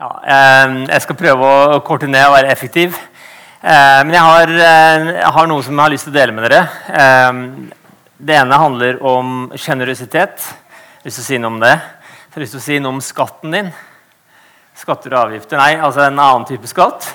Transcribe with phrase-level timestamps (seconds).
[0.00, 2.94] Ja, eh, jeg skal prøve å korte ned og være effektiv.
[3.60, 6.32] Eh, men jeg har, eh, jeg har, noe som jeg har lyst til å dele
[6.32, 6.62] med dere.
[8.16, 10.38] det ene handler om sjenerøsitet.
[10.40, 11.74] Jeg har lyst til å si noe om det.
[11.76, 13.68] Jeg har lyst til å si noe om skatten din.
[14.74, 15.58] Skatter og avgifter.
[15.58, 17.14] Nei, altså en annen type skatt.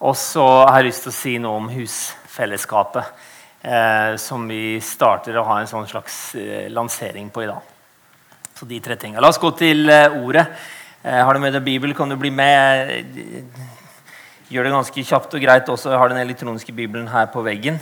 [0.00, 3.04] Og så har jeg lyst til å si noe om husfellesskapet.
[4.16, 6.36] som vi starter å ha en sånn slags
[6.68, 7.60] lansering på i dag.
[8.54, 9.20] Så de tre tingene.
[9.20, 10.46] La oss gå til ordet.
[11.04, 13.04] Eh, har du med deg Bibel, kan du bli med.
[14.48, 15.90] Gjør det ganske kjapt og greit også.
[15.92, 17.76] Jeg har den elektroniske bibelen her på veggen.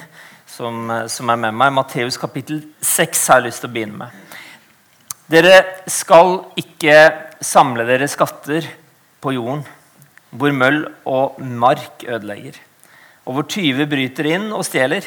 [0.50, 1.72] Som, eh, som er med meg.
[1.72, 4.10] Matteus kapittel 6 har jeg lyst til å begynne med.
[5.30, 6.96] Dere skal ikke
[7.40, 8.66] samle dere skatter
[9.22, 9.62] på jorden,
[10.34, 12.58] hvor møll og mark ødelegger,
[13.24, 15.06] og hvor tyver bryter inn og stjeler.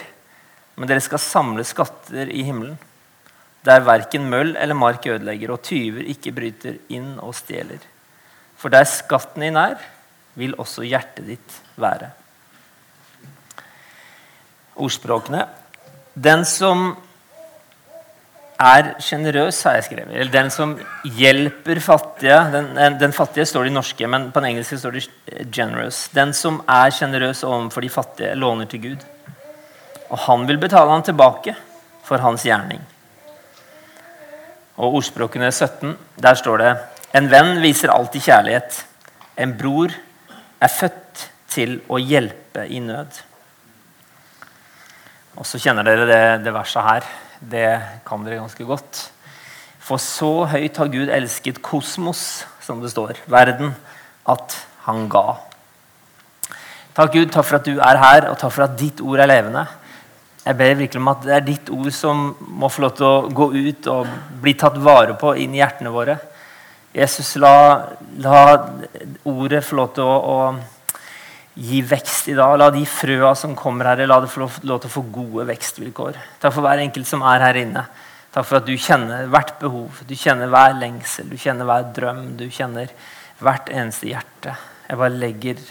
[0.78, 2.80] Men dere skal samle skatter i himmelen,
[3.66, 7.84] der verken møll eller mark ødelegger, og tyver ikke bryter inn og stjeler.
[8.66, 9.76] For der skatten din er,
[10.34, 12.08] vil også hjertet ditt være.
[14.82, 15.44] Ordspråkene.
[16.18, 16.88] Den som
[18.58, 20.16] er sjenerøs, har jeg skrevet.
[20.16, 20.74] Eller den som
[21.06, 22.40] hjelper fattige.
[22.56, 25.06] Den, den, fattige står det i norske, men på den engelske står det
[25.46, 26.10] 'generous'.
[26.18, 29.06] Den som er sjenerøs overfor de fattige, låner til Gud.
[30.10, 31.54] Og han vil betale han tilbake
[32.04, 32.82] for hans gjerning.
[34.78, 36.78] Og ordspråkene 17, der står det
[37.16, 38.82] en venn viser alltid kjærlighet.
[39.40, 39.94] En bror
[40.60, 43.22] er født til å hjelpe i nød.
[45.40, 47.08] Og så kjenner dere det, det verset her.
[47.40, 47.70] Det
[48.08, 49.06] kan dere ganske godt.
[49.86, 53.76] For så høyt har Gud elsket kosmos, som det står, verden,
[54.28, 54.56] at
[54.88, 55.38] han ga.
[56.96, 59.30] Takk, Gud, takk for at du er her, og takk for at ditt ord er
[59.30, 59.66] levende.
[60.46, 63.36] Jeg ber virkelig om at det er ditt ord som må få lov til å
[63.36, 66.18] gå ut og bli tatt vare på inn i hjertene våre.
[66.96, 67.92] Jesus, la,
[68.24, 68.42] la
[69.28, 72.56] ordet få lov til å, å, gi vekst i dag.
[72.60, 76.20] La de frøa som kommer her, la det få lov, til å få gode vekstvilkår.
[76.40, 77.84] Takk for hver enkelt som er her inne.
[78.36, 82.22] Takk for at du kjenner hvert behov, du kjenner hver lengsel, du kjenner hver drøm,
[82.40, 82.92] du kjenner
[83.44, 84.56] hvert eneste hjerte.
[84.88, 85.64] Jeg bare legger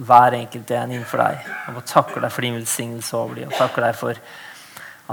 [0.00, 1.44] hver enkelt en innenfor deg.
[1.44, 4.20] Jeg bare takker deg for din velsignelse over dem, og takker deg for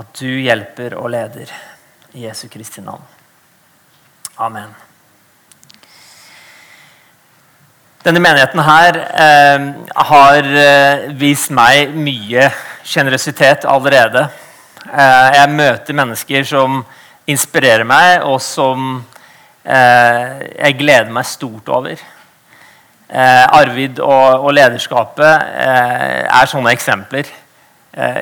[0.03, 1.55] at du hjelper og leder.
[2.15, 3.03] I Jesu Kristi navn.
[4.39, 4.86] Amen.
[8.07, 9.63] Denne menigheten her eh,
[10.07, 12.45] har eh, vist meg mye
[12.87, 14.21] sjenerøsitet allerede.
[14.87, 16.77] Eh, jeg møter mennesker som
[17.27, 19.01] inspirerer meg, og som
[19.67, 21.99] eh, jeg gleder meg stort over.
[23.11, 27.27] Eh, Arvid og, og lederskapet eh, er sånne eksempler.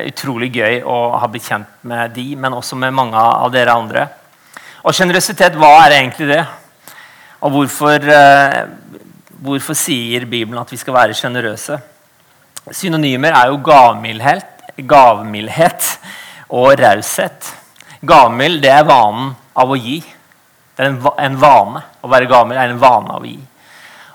[0.07, 4.07] utrolig gøy å ha blitt kjent med de, men også med mange av dere andre.
[4.81, 6.41] Og sjenerøsitet, hva er egentlig det?
[7.45, 8.09] Og hvorfor
[9.35, 11.75] Hvorfor sier Bibelen at vi skal være sjenerøse?
[12.71, 14.45] Synonymer er jo gavmildhet,
[14.87, 15.89] gavmildhet
[16.55, 17.49] og raushet.
[18.05, 19.97] Gavmild det er vanen av å gi.
[20.75, 20.93] Det er
[21.27, 21.81] en, vane.
[22.01, 23.39] Å være gavmild er en vane av å gi.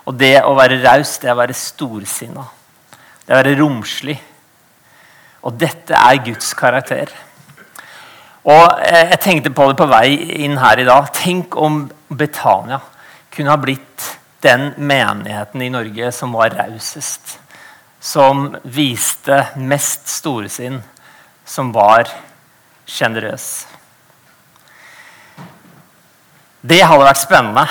[0.09, 2.45] Og det å være raus, det er å være storsinna.
[3.21, 4.17] Det er å være romslig.
[5.45, 7.13] Og dette er Guds karakter.
[8.49, 10.15] Og eh, Jeg tenkte på det på vei
[10.45, 11.13] inn her i dag.
[11.13, 12.81] Tenk om Betania
[13.31, 17.37] kunne ha blitt den menigheten i Norge som var rausest.
[18.01, 20.79] Som viste mest storesinn,
[21.45, 22.09] som var
[22.89, 23.49] sjenerøs.
[26.61, 27.65] Det hadde vært spennende.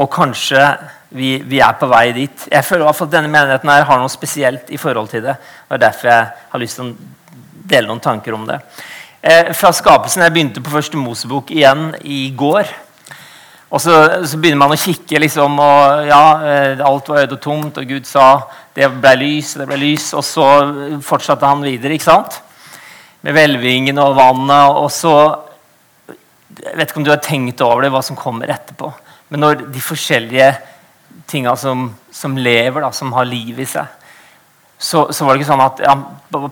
[0.00, 0.62] Og kanskje
[1.10, 2.46] vi, vi, er på vei dit.
[2.52, 5.36] Jeg føler at denne menigheten her har noe spesielt i forhold til det.
[5.68, 7.40] Det er derfor jeg har lyst til å
[7.70, 8.60] dele noen tanker om det.
[9.20, 12.70] Eh, fra skapelsen, Jeg begynte på første Mosebok igjen i går.
[13.70, 13.92] Og så,
[14.26, 17.78] så, begynner man å kikke, liksom, og ja, eh, alt var øde og tomt.
[17.78, 18.24] Og Gud sa
[18.74, 20.08] det ble lys, det ble lys.
[20.18, 20.46] Og så
[21.06, 22.40] fortsatte han videre, ikke sant?
[23.22, 24.80] Med hvelvingen og vannet.
[24.80, 25.14] Og så
[26.60, 28.90] Jeg vet ikke om du har tenkt over det, hva som kommer etterpå.
[29.30, 30.50] Men når de forskjellige
[31.30, 33.86] tinga som, som, lever, da, som har liv i seg,
[34.76, 35.94] så, så var det ikke sånn at ja,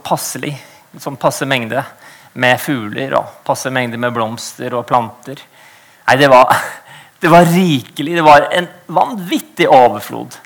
[0.06, 0.54] passelig,
[1.02, 1.82] sånn passe mengde
[2.38, 5.42] med fugler og passe mengde med blomster og planter.
[6.06, 6.54] Nei, det var
[7.20, 8.14] det var rikelig.
[8.14, 10.36] Det var en vanvittig overflod.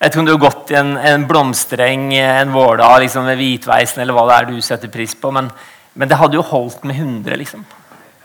[0.00, 3.36] Jeg vet ikke om du har gått i en, en blomstereng en vårdag liksom, med
[3.36, 5.50] hvitveisen, eller hva det er du setter pris på, men,
[5.92, 7.36] men det hadde jo holdt med 100.
[7.36, 7.66] liksom.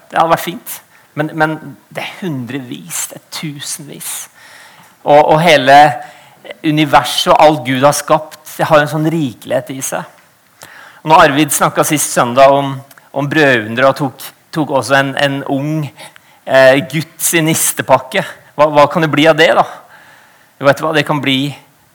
[0.10, 0.78] Det hadde vært fint.
[1.16, 1.57] Men, men
[1.92, 4.13] det er hundrevis, det er tusenvis.
[5.04, 5.78] Og, og, hele
[6.66, 10.08] universet og alt Gud har skapt, det har en sånn rikelighet i seg.
[11.06, 12.74] Når Arvid snakka sist søndag om,
[13.13, 15.86] om brødunderet og tok, tok også en, en ung
[16.45, 18.24] eh, Guds nistepakke.
[18.56, 19.51] Hva, hva, kan det bli av det?
[19.57, 19.65] da?
[20.59, 21.39] jo, vet du hva, det kan bli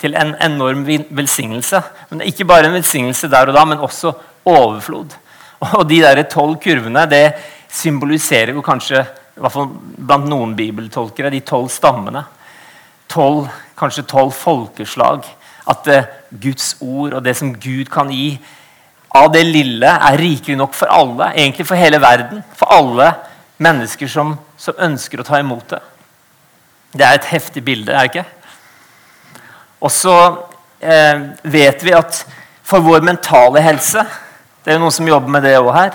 [0.01, 1.83] til en enorm velsignelse.
[2.11, 4.13] Men Ikke bare en velsignelse der og da, men også
[4.49, 5.17] overflod.
[5.61, 7.25] Og de der tolv kurvene det
[7.71, 12.25] symboliserer jo kanskje i hvert fall blant noen bibeltolkere de tolv stammene.
[13.11, 13.47] 12,
[13.79, 15.25] kanskje tolv folkeslag.
[15.71, 18.35] At eh, Guds ord og det som Gud kan gi
[19.17, 21.33] av det lille, er rikelig nok for alle.
[21.35, 22.43] Egentlig for hele verden.
[22.57, 23.11] For alle
[23.61, 25.81] mennesker som, som ønsker å ta imot det.
[26.97, 28.27] Det er et heftig bilde, er det ikke?
[29.81, 30.15] Og så
[30.83, 32.25] eh, vet vi at
[32.67, 34.03] for vår mentale helse
[34.61, 35.95] Det er jo noen som jobber med det òg her.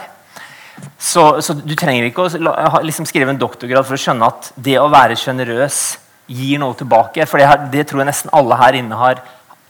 [0.97, 4.79] Så, så, du trenger ikke å liksom skrive en doktorgrad for å skjønne at det
[4.81, 5.79] å være sjenerøs
[6.25, 7.27] gir noe tilbake.
[7.29, 9.21] For det, det, tror jeg nesten alle her inne har,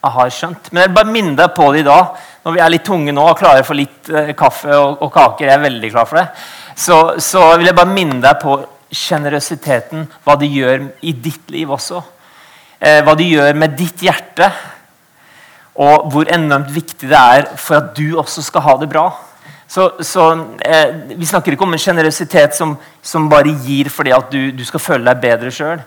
[0.06, 0.72] har skjønt.
[0.72, 3.16] Men jeg vil bare minne deg på det i dag, når vi er litt tunge
[3.16, 5.50] nå og klare for litt eh, kaffe og, og, kaker.
[5.50, 6.28] Jeg er veldig klar for det.
[6.76, 8.58] Så, så vil jeg bare minne deg på
[8.96, 12.04] sjenerøsiteten, hva det gjør i ditt liv også
[12.80, 14.50] eh, hva det gjør med ditt hjerte,
[15.82, 19.10] og hvor enormt viktig det er for at du også skal ha det bra.
[19.68, 20.30] Så, så
[20.64, 24.64] eh, Vi snakker ikke om en sjenerøsitet som, som, bare gir fordi at du, du
[24.64, 25.82] skal føle deg bedre sjøl.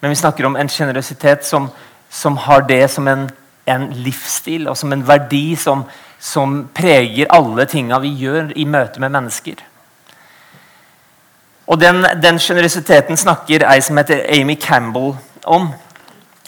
[0.00, 1.70] Men vi snakker om en sjenerøsitet som,
[2.10, 3.28] som, har det som en,
[3.70, 5.86] en, livsstil og som en verdi som,
[6.18, 9.62] som preger alle tinga vi gjør i møte med mennesker.
[11.70, 15.14] Og Den sjenerøsiteten snakker ei som heter Amy Campbell
[15.46, 15.70] om.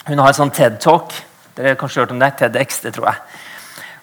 [0.03, 1.15] Hun har et sånn TED-talk.
[1.55, 2.33] Dere har kanskje hørt om det?
[2.41, 3.21] TEDx, det tror jeg.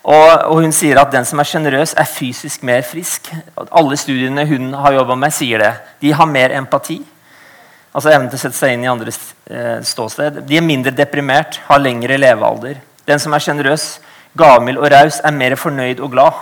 [0.01, 3.29] Og, og, Hun sier at den som er sjenerøs, er fysisk mer frisk.
[3.69, 5.73] Alle studiene hun har jobba med, sier det.
[6.01, 7.03] De har mer empati.
[7.93, 9.19] Altså evnen til å sette seg inn i andres
[9.51, 10.41] eh, ståsted.
[10.49, 12.81] De er mindre deprimert, har lengre levealder.
[13.05, 13.99] Den som er sjenerøs,
[14.39, 16.39] gavmild og raus, er mer fornøyd og glad.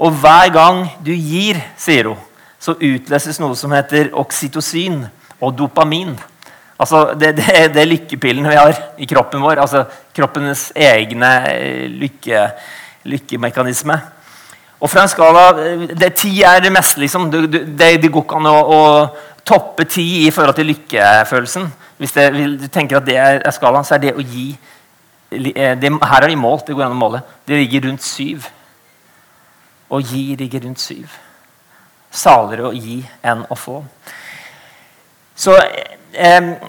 [0.00, 2.20] Og hver gang du gir, sier hun,
[2.60, 5.02] så utløses noe som heter oksytocin
[5.40, 6.12] og dopamin.
[6.80, 9.60] Altså, det, det, det, er lykkepillene vi har i kroppen vår.
[9.60, 9.84] altså
[10.16, 12.46] kroppenes egne eh, lykke,
[13.04, 13.96] lykkemekanisme.
[14.80, 15.44] Og fra en skala
[15.92, 17.00] det, Ti er det meste.
[17.00, 17.30] liksom.
[17.30, 18.80] Det, det, går ikke an å, å
[19.44, 21.68] toppe ti i forhold til lykkefølelsen.
[22.00, 24.54] Hvis du tenker at det er, skalaen, så er det å gi
[25.30, 26.66] det, Her er de målt.
[26.66, 27.20] Det går an å måle.
[27.44, 28.48] Det ligger rundt syv.
[29.90, 31.12] Å gi ligger rundt syv.
[32.10, 33.80] Saligere å gi enn å få.
[35.36, 35.56] Så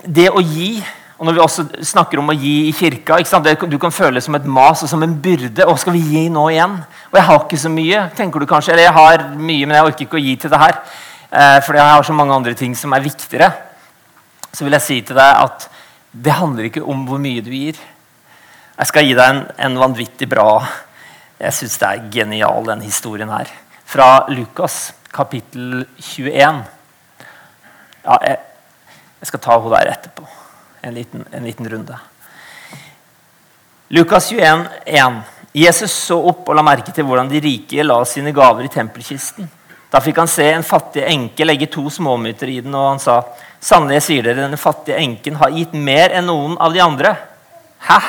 [0.05, 0.73] det å gi
[1.21, 4.23] og Når vi også snakker om å gi i kirka det, Du kan føle det
[4.23, 5.67] som et mas og som en byrde.
[5.69, 6.79] Å, skal vi gi nå igjen?
[7.11, 8.09] Og jeg har ikke så mye.
[8.15, 10.57] tenker du kanskje, Eller jeg har mye, men jeg orker ikke å gi til det
[10.57, 10.79] her.
[11.31, 13.51] Eh, fordi jeg har så mange andre ting som er viktigere.
[14.51, 15.69] Så vil jeg si til deg at
[16.11, 17.77] det handler ikke om hvor mye du gir.
[18.79, 20.65] Jeg skal gi deg en, en vanvittig bra
[21.37, 23.47] Jeg syns det er genial, den historien her.
[23.85, 26.61] Fra Lukas, kapittel 21.
[28.03, 28.37] Ja, jeg,
[29.21, 30.25] jeg skal ta henne der etterpå.
[30.81, 31.97] En liten, en liten runde.
[33.91, 35.21] Lukas 21, 1.
[35.53, 39.49] Jesus så opp og la merke til hvordan de rike la sine gaver i tempelkisten.
[39.91, 43.19] Da fikk han se en fattig enke legge to småmyter i den, og han sa,
[43.61, 47.15] 'Sannelig, sier dere, denne fattige enken har gitt mer enn noen av de andre.'
[47.89, 47.99] Hæ?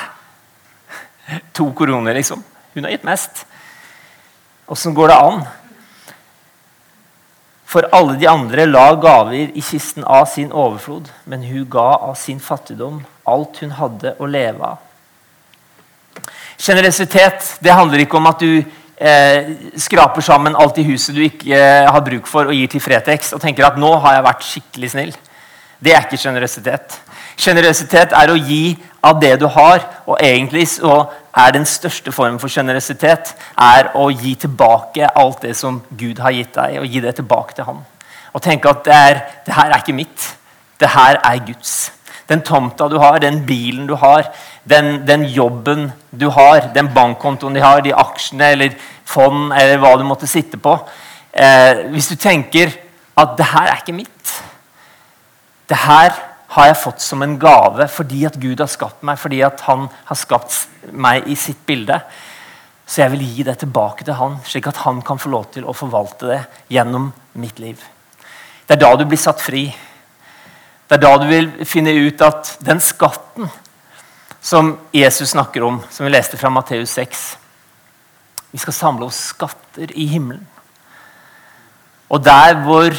[1.56, 2.44] To koroner, liksom.
[2.74, 3.44] Hun har gitt mest.
[4.68, 5.42] Åssen går det an?
[7.72, 12.18] For alle de andre la gaver i kisten av sin overflod, men hun ga av
[12.20, 13.00] sin fattigdom
[13.32, 14.80] alt hun hadde å leve av.
[16.60, 21.88] Generøsitet handler ikke om at du eh, skraper sammen alt i huset du ikke eh,
[21.88, 24.92] har bruk for, og gir til Fretex og tenker at 'nå har jeg vært skikkelig
[24.92, 25.16] snill'.
[25.82, 27.00] Det er ikke generøsitet.
[27.40, 32.40] Generøsitet er å gi av det du har, og egentlig så er den største formen
[32.40, 33.32] for generøsitet
[33.96, 37.68] å gi tilbake alt det som Gud har gitt deg, og gi det tilbake til
[37.68, 37.80] Han.
[38.32, 40.28] Og tenke at det, er, det her er ikke mitt.
[40.80, 41.92] Det her er Guds.
[42.28, 44.28] Den tomta du har, den bilen du har,
[44.64, 49.96] den, den jobben du har, den bankkontoen de har, de aksjene eller fond eller hva
[49.98, 50.76] du måtte sitte på
[51.32, 52.70] eh, Hvis du tenker
[53.18, 54.30] at det her er ikke mitt
[55.68, 56.14] Det her
[56.52, 59.86] har jeg fått som en gave fordi at Gud har skapt meg, fordi at han
[60.08, 61.96] har skapt meg i sitt bilde.
[62.84, 65.64] Så jeg vil gi det tilbake til han, slik at han kan få lov til
[65.64, 66.40] å forvalte det
[66.74, 67.08] gjennom
[67.40, 67.80] mitt liv.
[68.66, 69.64] Det er da du blir satt fri.
[70.88, 73.48] Det er da du vil finne ut at den skatten
[74.42, 77.22] som Jesus snakker om, som vi leste fra Matteus 6
[78.52, 80.44] Vi skal samle oss skatter i himmelen.
[82.12, 82.92] Og der hvor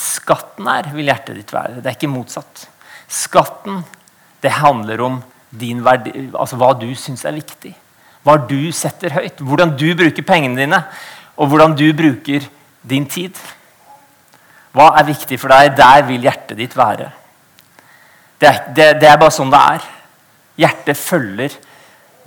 [0.00, 1.80] Skatten er, vil hjertet ditt være.
[1.80, 2.66] Det er ikke motsatt.
[3.10, 3.82] Skatten
[4.40, 7.72] det handler om verdi, altså hva du syns er viktig.
[8.24, 9.40] Hva du setter høyt.
[9.40, 10.82] Hvordan du bruker pengene dine,
[11.36, 12.46] og hvordan du bruker
[12.82, 13.36] din tid.
[14.72, 15.74] Hva er viktig for deg?
[15.76, 17.10] Der vil hjertet ditt være.
[18.40, 19.88] Det er, det, det er, bare sånn det er.
[20.60, 21.56] Hjertet følger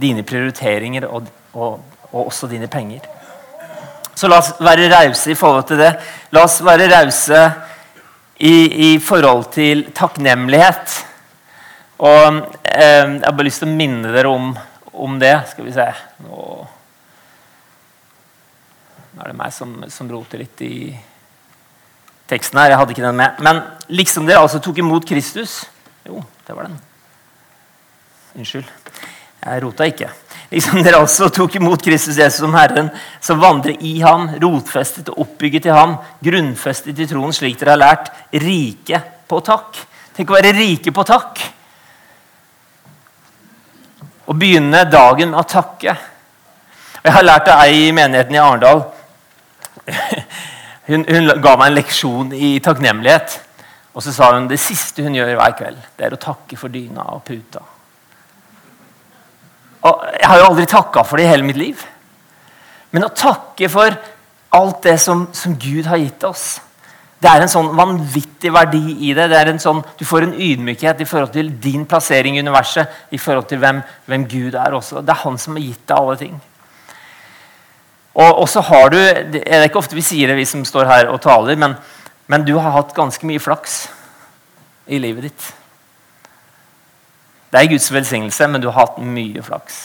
[0.01, 1.79] dine prioriteringer og, og,
[2.11, 3.07] og også dine penger.
[4.23, 5.89] Så la oss være rause i forhold til det.
[6.31, 7.39] La oss være rause
[8.39, 8.53] i,
[8.85, 10.93] i, forhold til takknemlighet.
[12.07, 14.53] Og eh, Jeg har bare lyst til å minne dere om,
[14.95, 15.33] om det.
[15.51, 15.89] Skal vi se
[16.23, 16.39] Nå,
[19.11, 20.73] nå er det meg som, som roter litt i
[22.31, 22.71] teksten her.
[22.71, 23.43] Jeg hadde ikke den med.
[23.43, 23.59] Men
[23.91, 25.65] liksom dere altså tok imot Kristus
[26.07, 26.79] Jo, det var den.
[28.39, 28.71] Unnskyld.
[29.43, 30.15] Jeg rota ikke.
[30.53, 32.91] Liksom dere også tok imot Kristus Jesus som Herren,
[33.21, 37.81] så vandre i ham, rotfestet og oppbygget i ham, grunnfestet i troen, slik dere har
[37.81, 38.11] lært,
[38.43, 39.79] rike på takk.
[40.13, 41.41] Tenk å være rike på takk.
[44.29, 45.97] Å begynne dagen med å takke.
[47.01, 48.85] Og Jeg har lært av ei i menigheten i Arendal.
[50.83, 53.37] Hun, hun, ga meg en leksjon i takknemlighet.
[53.95, 56.73] Og så sa hun det siste hun gjør hver kveld, det er å takke for
[56.73, 57.61] dyna og puta.
[59.83, 61.81] Jeg har jo aldri takka for det i hele mitt liv.
[62.93, 63.95] Men å takke for
[64.53, 66.61] alt det som, som, Gud har gitt oss
[67.23, 69.29] Det er en sånn vanvittig verdi i det.
[69.31, 72.89] det er en sånn, du får en ydmykhet i forhold til din plassering i universet,
[73.15, 73.79] i forhold til hvem,
[74.11, 75.01] hvem Gud er også.
[75.01, 76.35] Det er han som har gitt deg alle ting.
[78.13, 78.99] Og så har du
[79.33, 81.77] Det er ikke ofte vi sier det, vi som står her og taler, men,
[82.27, 83.87] men du har hatt ganske mye flaks
[84.91, 85.47] i livet ditt.
[87.53, 89.75] Det er Guds velsignelse, men du har hatt mye flaks.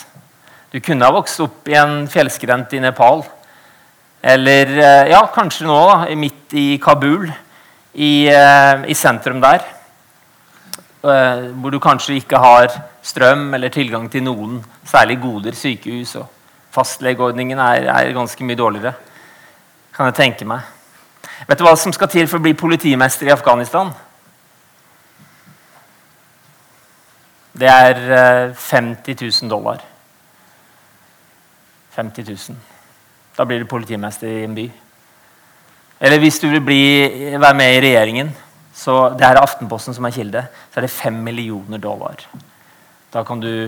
[0.72, 3.20] Du kunne ha vokst opp i en fjellskrent i Nepal.
[4.24, 7.28] Eller eh, ja, kanskje nå, da, midt i Kabul,
[7.92, 9.60] i, eh, i sentrum der.
[11.04, 12.72] Eh, hvor du kanskje ikke har
[13.04, 16.34] strøm eller tilgang til noen særlig goder, sykehus og
[16.72, 18.92] Fastlegeordningen er, er, ganske mye dårligere.
[19.92, 20.64] Kan jeg tenke meg.
[21.48, 23.92] Vet du hva som skal til for å bli politimester i Afghanistan?
[27.58, 29.82] Det er 50 eh, 000 dollar.
[31.96, 32.58] 50 000.
[33.36, 34.66] Da blir du politimester i en by.
[35.98, 36.82] Eller hvis du vil bli,
[37.34, 38.30] være med i regjeringen,
[38.74, 42.22] så det er Aftenposten som er kilde, så er det 5 millioner dollar.
[43.10, 43.66] Da kan du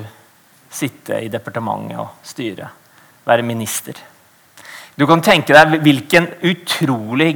[0.70, 2.68] sitte i departementet og styre
[3.26, 3.96] være minister.
[4.94, 7.32] Du kan tenke deg hvilken utrolig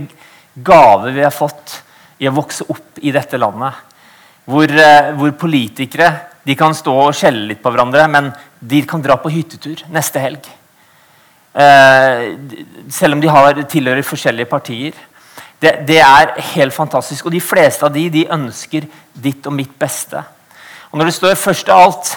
[0.55, 1.81] gave vi har fått
[2.23, 3.75] i å vokse opp i dette landet.
[4.45, 9.03] Hvor, eh, hvor politikere de kan stå og skjelle litt på hverandre, men de kan
[9.03, 10.51] dra på hyttetur neste helg.
[11.55, 12.25] Eh,
[12.93, 14.99] selv om de har, tilhører forskjellige partier.
[15.63, 17.27] Det, det, er helt fantastisk.
[17.27, 20.21] Og de fleste av de, de ønsker ditt og mitt beste.
[20.91, 22.15] Og når det står først av alt,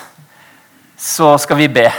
[0.98, 1.90] så skal vi be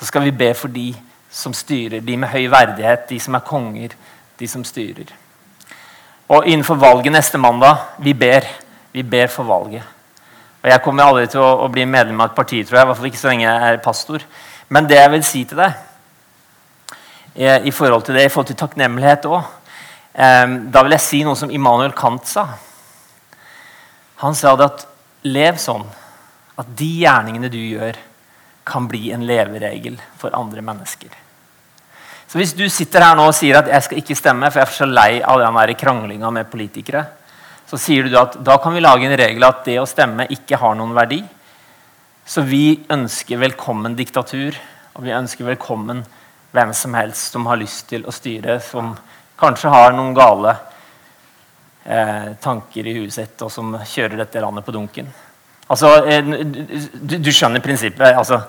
[0.00, 0.94] så skal vi be for de
[1.30, 3.92] som styrer, de med høy verdighet, de som er konger,
[4.40, 5.10] de som styrer.
[6.32, 8.46] Og innenfor valget neste mandag vi ber.
[8.92, 9.84] Vi ber for valget.
[10.60, 12.90] Og Jeg kommer aldri til å, å bli medlem av et parti, tror jeg, i
[12.90, 14.26] hvert fall ikke så lenge jeg er pastor.
[14.68, 15.78] Men det jeg vil si til deg
[17.34, 21.22] eh, i forhold til det, i forhold til takknemlighet òg eh, Da vil jeg si
[21.26, 22.44] noe som Immanuel Kant sa.
[24.20, 24.86] Han sa det at
[25.24, 25.86] lev sånn
[26.60, 27.96] at de gjerningene du gjør,
[28.68, 31.08] kan bli en leveregel for andre mennesker.
[32.28, 34.68] Så Hvis du sitter her nå og sier at jeg skal ikke stemme, for jeg
[34.68, 37.06] er så lei av den kranglinga med politikere,
[37.70, 40.58] så sier du at da kan vi lage en regel at det å stemme ikke
[40.58, 41.20] har noen verdi.
[42.26, 44.56] Så vi ønsker velkommen diktatur,
[44.94, 46.02] og vi ønsker velkommen
[46.50, 48.90] hvem som helst som har lyst til å styre, som
[49.38, 50.56] kanskje har noen gale
[51.84, 55.14] eh, tanker i huet sitt, og som kjører dette landet på dunken.
[55.70, 58.18] Altså, eh, du, du skjønner prinsippet.
[58.18, 58.42] Altså,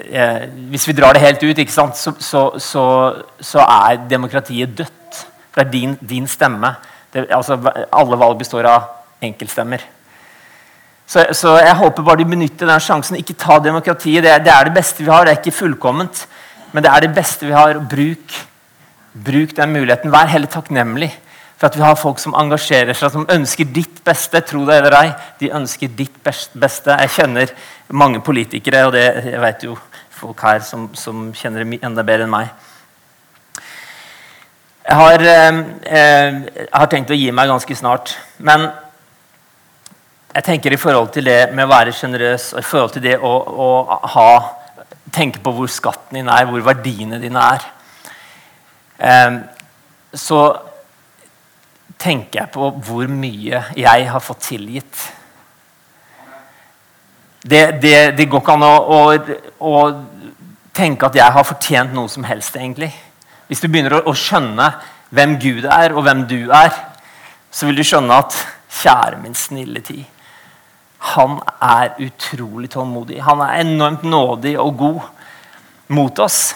[0.00, 2.84] eh, hvis vi drar det helt ut, så, så, så,
[3.40, 5.26] så, er demokratiet dødt.
[5.52, 6.72] For det er din, din stemme.
[7.12, 7.56] Det, altså,
[7.92, 9.84] alle valg består av enkeltstemmer.
[11.08, 13.16] Så, så, jeg håper bare de benytter den sjansen.
[13.16, 14.24] Ikke ta demokratiet.
[14.24, 15.24] Det, det, er det beste vi har.
[15.24, 16.26] Det er ikke fullkomment,
[16.74, 17.80] men det er det beste vi har.
[17.80, 18.36] Bruk,
[19.24, 20.12] bruk den muligheten.
[20.12, 21.14] Vær heller takknemlig
[21.58, 24.44] for at vi har folk som engasjerer seg, som ønsker ditt beste.
[24.46, 25.08] Tro det eller ei,
[25.40, 26.92] de ønsker ditt beste.
[26.92, 27.54] Jeg kjenner
[27.88, 29.78] mange politikere, og det, jeg vet jo
[30.20, 32.52] folk her som, som kjenner enda bedre enn meg.
[34.88, 36.34] Har, eh, eh,
[36.72, 38.14] har, tenkt å gi meg ganske snart.
[38.38, 38.70] Men
[40.32, 43.18] jeg tenker i forhold til det med å være sjenerøs og i forhold til det
[43.20, 43.68] å, å
[44.14, 44.30] ha,
[45.12, 47.66] tenke på hvor skatten din er, hvor verdiene dine er,
[48.98, 49.36] eh,
[50.16, 50.40] så
[52.00, 55.02] tenker jeg på hvor mye jeg har fått tilgitt.
[57.44, 59.76] Det, det, det går ikke an å, å, å,
[60.72, 62.92] tenke at jeg har fortjent noe som helst, egentlig.
[63.48, 64.68] Hvis du begynner å, skjønne
[65.14, 66.70] hvem Gud er, og hvem du er,
[67.50, 68.36] så vil du skjønne at
[68.82, 70.04] kjære min snille tid.
[71.14, 73.22] Han er utrolig tålmodig.
[73.24, 75.00] Han er enormt nådig og god
[75.96, 76.52] mot oss.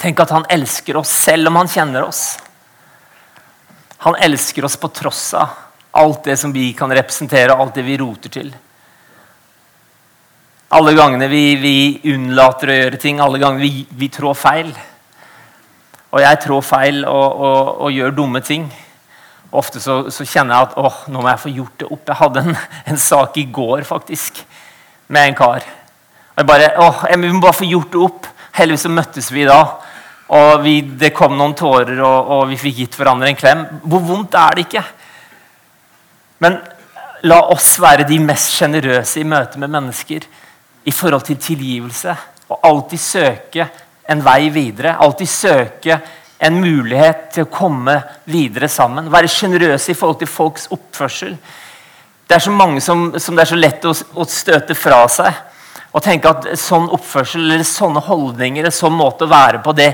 [0.00, 2.38] Tenk at han elsker oss selv om han kjenner oss.
[4.06, 5.58] Han elsker oss på tross av
[5.90, 8.52] alt det som vi kan representere, alt det vi roter til.
[10.70, 11.74] Alle gangene vi, vi
[12.14, 14.70] unnlater å gjøre ting, alle gangene vi, vi trår feil.
[16.10, 18.66] Og jeg trår feil og, og, og gjør dumme ting.
[19.50, 22.02] Ofte så, så, kjenner jeg at åh, nå må jeg få gjort det opp.
[22.06, 22.58] Jeg hadde en,
[22.92, 24.42] en sak i går faktisk,
[25.10, 25.66] med en kar.
[26.34, 28.28] Og jeg bare, åh, jeg må bare få gjort det opp.
[28.58, 29.60] Heldigvis så møttes vi da.
[30.30, 33.64] Og vi, det kom noen tårer, og, og, vi fikk gitt hverandre en klem.
[33.82, 34.84] Hvor vondt er det ikke?
[36.46, 36.60] Men
[37.26, 40.26] la oss være de mest sjenerøse i møte med mennesker
[40.86, 42.14] i forhold til tilgivelse.
[42.50, 43.66] Og alltid søke
[44.10, 44.96] en vei videre.
[44.98, 46.00] Alltid søke
[46.40, 47.98] en mulighet til å komme
[48.30, 49.10] videre sammen.
[49.12, 51.36] Være sjenerøse i forhold til folks oppførsel.
[52.26, 55.46] Det er så mange som, som det er så lett å, å, støte fra seg.
[55.90, 59.88] Og tenke at sånn oppførsel eller sånne holdninger en sånn måte å være på, det,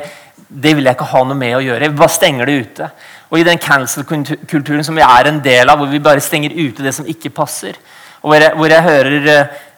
[0.47, 1.89] det vil jeg ikke ha noe med å gjøre.
[1.89, 2.91] Jeg bare stenger det ute.
[3.33, 6.85] Og i den cancel-kulturen som vi er en del av, hvor vi bare stenger ute
[6.85, 7.81] det som ikke passer,
[8.21, 9.27] og hvor jeg, hvor jeg hører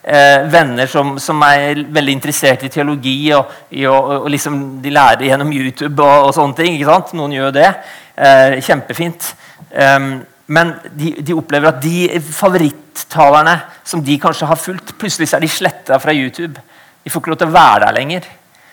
[0.03, 3.53] eh, venner som, som, er veldig interessert i teologi, og,
[3.85, 6.75] og, og liksom de lærer gjennom YouTube og, og, sånne ting.
[6.75, 7.15] ikke sant?
[7.17, 7.69] Noen gjør det.
[8.15, 9.31] Eh, kjempefint.
[9.69, 10.11] Um,
[10.49, 13.53] men de, de, opplever at de favorittalerne
[13.85, 16.57] som de kanskje har fulgt, plutselig er de sletta fra YouTube.
[17.03, 18.25] De får ikke lov til å være der lenger.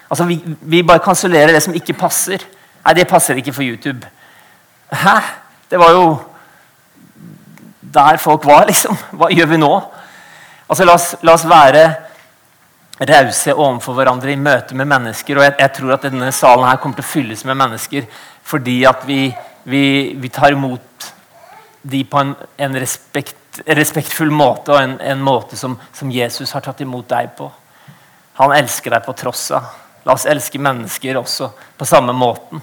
[0.08, 2.40] Altså, Vi, vi bare kansellerer det som ikke passer.
[2.86, 4.08] Nei, det passer ikke for YouTube.
[4.94, 5.18] Hæ?
[5.70, 6.06] Det var jo
[7.96, 8.96] der folk var, liksom.
[9.18, 9.72] Hva gjør vi nå?
[10.66, 11.84] Altså, la oss, la oss være
[13.06, 15.38] rause overfor hverandre i møte med mennesker.
[15.38, 18.08] Og jeg, jeg, tror at denne salen her kommer til å fylles med mennesker
[18.46, 19.20] fordi at vi,
[19.66, 19.82] vi,
[20.22, 21.10] vi tar imot
[21.86, 22.32] de på en,
[22.62, 27.32] en respekt, respektfull måte, og en, en måte som, som, Jesus har tatt imot deg
[27.38, 27.48] på.
[28.38, 29.66] Han elsker deg på tross av.
[30.06, 32.62] La oss elske mennesker også på samme måten.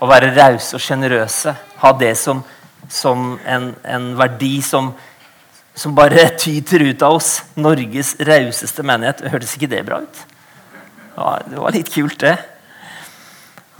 [0.00, 1.52] Å være rause og sjenerøse.
[1.84, 2.40] Ha det som,
[2.88, 4.92] som en, en verdi som
[5.74, 7.42] som bare tyter ut av oss.
[7.54, 9.24] Norges rauseste menighet.
[9.32, 10.22] Hørtes ikke det bra ut?
[11.16, 12.36] Ja, det var litt kult, det.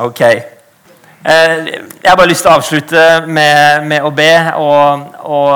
[0.03, 0.21] Ok.
[0.21, 1.57] Eh,
[2.03, 5.55] jeg har bare lyst til å avslutte med, med å be og, og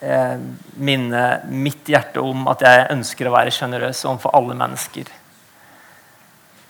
[0.00, 0.36] eh,
[0.80, 5.10] minne mitt hjerte om at jeg ønsker å være sjenerøs overfor alle mennesker.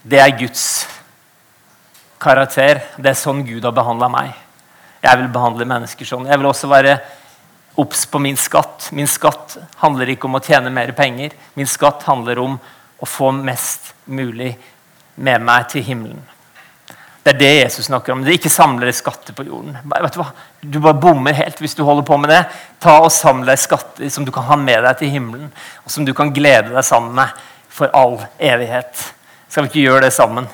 [0.02, 0.64] Det er Guds
[2.20, 2.82] karakter.
[2.96, 4.34] Det er sånn Gud har behandla meg.
[5.00, 6.26] Jeg vil behandle mennesker sånn.
[6.28, 6.98] Jeg vil også være
[7.74, 8.88] obs på min skatt.
[8.92, 11.36] Min skatt handler ikke om å tjene mer penger.
[11.54, 12.58] Min skatt handler om
[13.00, 14.52] å få mest mulig
[15.20, 16.20] med meg til himmelen.
[17.22, 18.22] Det er det Jesus snakker om.
[18.24, 19.76] Det er ikke samle skatter på jorden.
[19.84, 20.30] Vet Du hva?
[20.60, 22.40] Du bare bommer helt hvis du holder på med det.
[22.80, 25.50] Ta og Samle skatter som du kan ha med deg til himmelen,
[25.84, 27.36] og som du kan glede deg sammen med
[27.68, 29.04] for all evighet.
[29.48, 30.48] Skal vi ikke gjøre det sammen?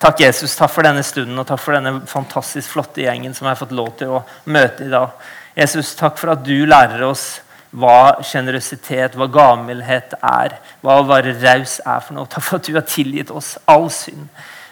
[0.00, 0.54] Takk, Jesus.
[0.56, 3.74] Takk for denne stunden og takk for denne fantastisk flotte gjengen som jeg har fått
[3.76, 5.10] lov til å møte i dag.
[5.52, 7.42] Jesus, takk for at du lærer oss
[7.76, 10.54] hva sjenerøsitet, hva gavmildhet er.
[10.80, 12.30] Hva å være raus er for noe.
[12.32, 14.30] Takk for at du har tilgitt oss all synd.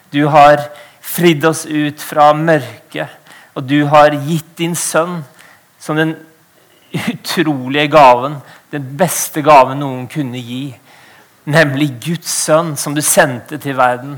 [0.09, 0.65] Du har
[1.05, 3.13] fridd oss ut fra mørket,
[3.53, 5.21] og du har gitt din sønn
[5.77, 6.17] som den
[7.13, 8.41] utrolige gaven,
[8.73, 10.71] den beste gaven noen kunne gi.
[11.53, 14.17] Nemlig Guds sønn, som du sendte til verden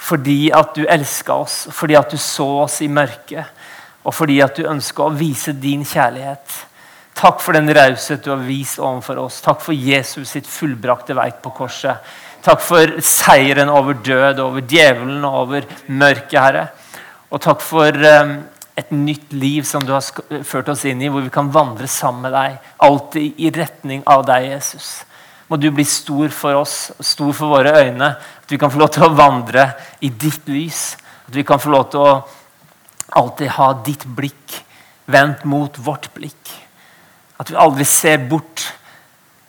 [0.00, 3.60] fordi at du elska oss, fordi at du så oss i mørket
[4.04, 6.56] og fordi at du ønska å vise din kjærlighet.
[7.20, 9.40] Takk for den raushet du har vist overfor oss.
[9.44, 12.00] Takk for Jesus sitt fullbrakte verk på korset.
[12.40, 16.64] Takk for seieren over død, over djevelen og over mørket, Herre.
[17.28, 18.38] Og takk for um,
[18.80, 22.24] et nytt liv som du har ført oss inn i, hvor vi kan vandre sammen
[22.24, 22.56] med deg.
[22.86, 24.88] Alltid i retning av deg, Jesus.
[25.50, 28.14] Må du bli stor for oss, stor for våre øyne.
[28.50, 29.62] At vi kan få lov til å vandre
[30.02, 30.96] i ditt lys.
[31.28, 32.14] At vi kan få lov til å
[33.14, 34.56] alltid ha ditt blikk
[35.06, 36.50] vendt mot vårt blikk.
[37.38, 38.64] At vi aldri ser bort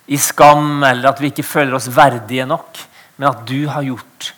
[0.05, 2.77] i skam, eller at vi ikke føler oss verdige nok,
[3.17, 4.29] men at du har gjort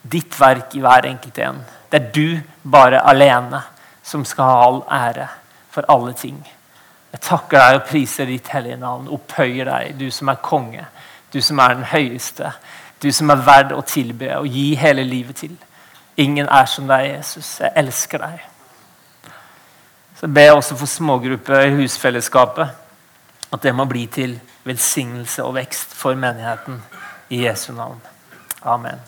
[0.00, 1.60] ditt verk i hver enkelt en.
[1.92, 3.60] Det er du bare alene
[4.00, 5.28] som skal ha all ære
[5.76, 6.40] for alle ting.
[7.12, 10.88] Jeg takker deg og priser ditt hellige navn, opphøyer deg, du som er konge,
[11.36, 12.56] du som er den høyeste,
[13.02, 15.56] du som er verd å tilbe og gi hele livet til.
[16.16, 17.58] Ingen er som deg, Jesus.
[17.60, 18.44] Jeg elsker deg.
[20.16, 22.72] Så ber jeg også for smågrupper i husfellesskapet.
[23.52, 26.80] At det må bli til velsignelse og vekst for menigheten
[27.30, 28.00] i Jesu navn.
[28.64, 29.02] Amen.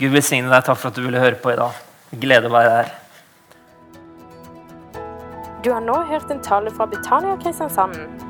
[0.00, 0.64] Gud velsigne deg.
[0.66, 1.78] Takk for at du ville høre på i dag.
[2.20, 2.90] Glede å være her.
[5.64, 8.29] Du har nå hørt en tale fra Betania Kristiansand.